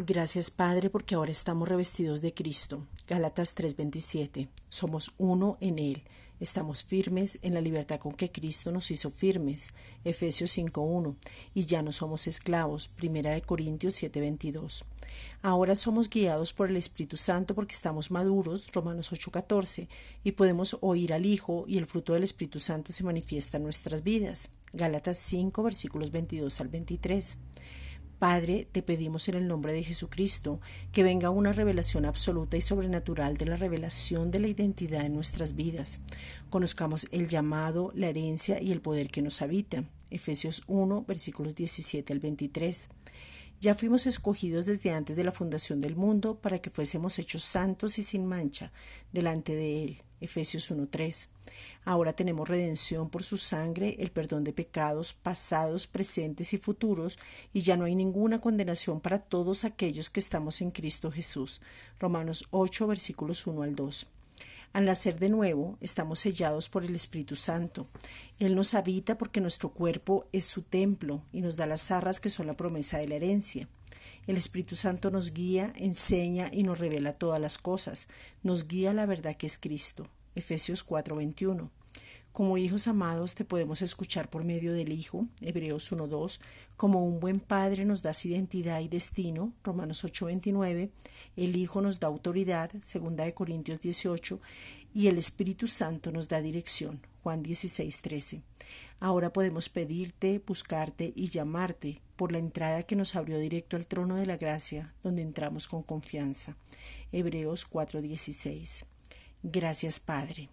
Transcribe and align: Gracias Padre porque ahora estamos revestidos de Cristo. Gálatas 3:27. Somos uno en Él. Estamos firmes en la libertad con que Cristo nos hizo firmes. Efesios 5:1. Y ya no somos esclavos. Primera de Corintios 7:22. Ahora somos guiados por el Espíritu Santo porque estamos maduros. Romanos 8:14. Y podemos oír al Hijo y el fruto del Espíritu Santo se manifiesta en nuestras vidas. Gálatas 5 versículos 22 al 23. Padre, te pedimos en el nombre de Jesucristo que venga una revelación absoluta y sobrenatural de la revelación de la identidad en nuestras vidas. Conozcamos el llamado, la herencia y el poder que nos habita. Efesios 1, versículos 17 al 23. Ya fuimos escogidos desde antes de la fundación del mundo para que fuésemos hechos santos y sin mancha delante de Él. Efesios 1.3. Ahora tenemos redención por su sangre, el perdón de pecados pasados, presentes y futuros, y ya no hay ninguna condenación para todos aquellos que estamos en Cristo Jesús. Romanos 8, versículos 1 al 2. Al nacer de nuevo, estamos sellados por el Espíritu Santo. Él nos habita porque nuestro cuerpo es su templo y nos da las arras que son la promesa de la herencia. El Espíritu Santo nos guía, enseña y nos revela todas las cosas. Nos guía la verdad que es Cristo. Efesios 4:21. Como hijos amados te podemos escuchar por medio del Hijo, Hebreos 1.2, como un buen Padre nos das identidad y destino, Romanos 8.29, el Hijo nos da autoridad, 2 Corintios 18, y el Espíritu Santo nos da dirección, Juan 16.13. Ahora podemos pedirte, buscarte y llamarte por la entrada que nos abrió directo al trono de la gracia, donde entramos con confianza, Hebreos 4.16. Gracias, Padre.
Gracias 0.00 0.52
Padre 0.52 0.90
porque 0.90 1.16
ahora 1.16 1.32
estamos 1.32 1.68
revestidos 1.68 2.20
de 2.22 2.32
Cristo. 2.32 2.86
Gálatas 3.08 3.56
3:27. 3.56 4.48
Somos 4.68 5.12
uno 5.18 5.58
en 5.60 5.80
Él. 5.80 6.04
Estamos 6.38 6.84
firmes 6.84 7.40
en 7.42 7.52
la 7.52 7.60
libertad 7.60 7.98
con 7.98 8.12
que 8.12 8.30
Cristo 8.30 8.70
nos 8.70 8.92
hizo 8.92 9.10
firmes. 9.10 9.74
Efesios 10.04 10.52
5:1. 10.56 11.16
Y 11.52 11.66
ya 11.66 11.82
no 11.82 11.90
somos 11.90 12.28
esclavos. 12.28 12.86
Primera 12.86 13.32
de 13.32 13.42
Corintios 13.42 13.96
7:22. 14.00 14.84
Ahora 15.42 15.74
somos 15.74 16.08
guiados 16.08 16.52
por 16.52 16.70
el 16.70 16.76
Espíritu 16.76 17.16
Santo 17.16 17.56
porque 17.56 17.74
estamos 17.74 18.12
maduros. 18.12 18.68
Romanos 18.72 19.10
8:14. 19.10 19.88
Y 20.22 20.30
podemos 20.30 20.78
oír 20.80 21.12
al 21.12 21.26
Hijo 21.26 21.64
y 21.66 21.76
el 21.76 21.86
fruto 21.86 22.12
del 22.12 22.22
Espíritu 22.22 22.60
Santo 22.60 22.92
se 22.92 23.02
manifiesta 23.02 23.56
en 23.56 23.64
nuestras 23.64 24.04
vidas. 24.04 24.50
Gálatas 24.72 25.18
5 25.18 25.64
versículos 25.64 26.12
22 26.12 26.60
al 26.60 26.68
23. 26.68 27.36
Padre, 28.18 28.66
te 28.72 28.82
pedimos 28.82 29.28
en 29.28 29.36
el 29.36 29.46
nombre 29.46 29.72
de 29.72 29.84
Jesucristo 29.84 30.60
que 30.90 31.04
venga 31.04 31.30
una 31.30 31.52
revelación 31.52 32.04
absoluta 32.04 32.56
y 32.56 32.60
sobrenatural 32.60 33.36
de 33.36 33.46
la 33.46 33.56
revelación 33.56 34.32
de 34.32 34.40
la 34.40 34.48
identidad 34.48 35.06
en 35.06 35.14
nuestras 35.14 35.54
vidas. 35.54 36.00
Conozcamos 36.50 37.06
el 37.12 37.28
llamado, 37.28 37.92
la 37.94 38.08
herencia 38.08 38.60
y 38.60 38.72
el 38.72 38.80
poder 38.80 39.10
que 39.10 39.22
nos 39.22 39.40
habita. 39.40 39.84
Efesios 40.10 40.64
1, 40.66 41.04
versículos 41.06 41.54
17 41.54 42.12
al 42.12 42.18
23. 42.18 42.88
Ya 43.60 43.76
fuimos 43.76 44.06
escogidos 44.06 44.66
desde 44.66 44.90
antes 44.90 45.16
de 45.16 45.22
la 45.22 45.32
fundación 45.32 45.80
del 45.80 45.94
mundo 45.94 46.40
para 46.40 46.58
que 46.58 46.70
fuésemos 46.70 47.20
hechos 47.20 47.44
santos 47.44 47.98
y 47.98 48.02
sin 48.02 48.26
mancha 48.26 48.72
delante 49.12 49.54
de 49.54 49.84
Él. 49.84 50.02
Efesios 50.20 50.70
1.3. 50.70 51.28
Ahora 51.84 52.12
tenemos 52.12 52.48
redención 52.48 53.08
por 53.08 53.22
su 53.22 53.36
sangre, 53.36 53.96
el 53.98 54.10
perdón 54.10 54.44
de 54.44 54.52
pecados 54.52 55.12
pasados, 55.14 55.86
presentes 55.86 56.52
y 56.52 56.58
futuros, 56.58 57.18
y 57.52 57.60
ya 57.60 57.76
no 57.76 57.84
hay 57.84 57.94
ninguna 57.94 58.40
condenación 58.40 59.00
para 59.00 59.20
todos 59.20 59.64
aquellos 59.64 60.10
que 60.10 60.20
estamos 60.20 60.60
en 60.60 60.70
Cristo 60.70 61.10
Jesús. 61.10 61.60
Romanos 61.98 62.46
8, 62.50 62.86
versículos 62.86 63.46
1 63.46 63.62
al 63.62 63.74
2. 63.74 64.06
Al 64.74 64.84
nacer 64.84 65.18
de 65.18 65.30
nuevo, 65.30 65.78
estamos 65.80 66.18
sellados 66.18 66.68
por 66.68 66.84
el 66.84 66.94
Espíritu 66.94 67.36
Santo. 67.36 67.86
Él 68.38 68.54
nos 68.54 68.74
habita 68.74 69.16
porque 69.16 69.40
nuestro 69.40 69.70
cuerpo 69.70 70.26
es 70.32 70.44
su 70.44 70.62
templo 70.62 71.22
y 71.32 71.40
nos 71.40 71.56
da 71.56 71.66
las 71.66 71.90
arras 71.90 72.20
que 72.20 72.28
son 72.28 72.46
la 72.46 72.54
promesa 72.54 72.98
de 72.98 73.08
la 73.08 73.14
herencia. 73.14 73.66
El 74.28 74.36
Espíritu 74.36 74.76
Santo 74.76 75.10
nos 75.10 75.32
guía, 75.32 75.72
enseña 75.74 76.50
y 76.52 76.62
nos 76.62 76.78
revela 76.78 77.14
todas 77.14 77.40
las 77.40 77.56
cosas. 77.56 78.08
Nos 78.42 78.68
guía 78.68 78.92
la 78.92 79.06
verdad 79.06 79.34
que 79.34 79.46
es 79.46 79.56
Cristo. 79.56 80.06
Efesios 80.34 80.84
4:21. 80.84 81.70
Como 82.32 82.58
hijos 82.58 82.88
amados 82.88 83.34
te 83.34 83.46
podemos 83.46 83.80
escuchar 83.80 84.28
por 84.28 84.44
medio 84.44 84.74
del 84.74 84.92
Hijo, 84.92 85.26
Hebreos 85.40 85.90
1.2, 85.90 86.40
como 86.76 87.06
un 87.06 87.20
buen 87.20 87.40
Padre 87.40 87.86
nos 87.86 88.02
das 88.02 88.26
identidad 88.26 88.80
y 88.80 88.88
destino, 88.88 89.54
Romanos 89.64 90.04
8.29, 90.04 90.90
el 91.36 91.56
Hijo 91.56 91.80
nos 91.80 91.98
da 91.98 92.08
autoridad, 92.08 92.70
2 92.70 93.32
Corintios 93.32 93.80
18, 93.80 94.40
y 94.92 95.06
el 95.06 95.16
Espíritu 95.16 95.68
Santo 95.68 96.12
nos 96.12 96.28
da 96.28 96.42
dirección, 96.42 97.00
Juan 97.22 97.42
16.13. 97.42 98.42
Ahora 99.00 99.32
podemos 99.32 99.68
pedirte, 99.68 100.42
buscarte 100.44 101.12
y 101.14 101.28
llamarte 101.28 102.00
por 102.16 102.32
la 102.32 102.38
entrada 102.38 102.82
que 102.82 102.96
nos 102.96 103.14
abrió 103.16 103.38
directo 103.38 103.76
al 103.76 103.86
trono 103.86 104.16
de 104.16 104.26
la 104.26 104.36
gracia, 104.36 104.92
donde 105.02 105.22
entramos 105.22 105.68
con 105.68 105.82
confianza, 105.82 106.56
Hebreos 107.12 107.70
4.16. 107.70 108.84
Gracias, 109.42 110.00
Padre. 110.00 110.48